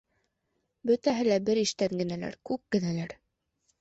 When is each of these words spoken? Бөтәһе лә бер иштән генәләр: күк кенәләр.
Бөтәһе 0.91 1.27
лә 1.29 1.37
бер 1.49 1.61
иштән 1.65 1.95
генәләр: 2.03 2.39
күк 2.51 2.65
кенәләр. 2.77 3.15